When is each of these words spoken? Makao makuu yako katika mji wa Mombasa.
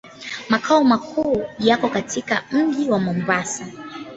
Makao 0.49 0.83
makuu 0.83 1.43
yako 1.59 1.89
katika 1.89 2.43
mji 2.51 2.89
wa 2.89 2.99
Mombasa. 2.99 3.67